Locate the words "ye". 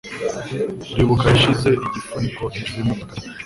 3.21-3.25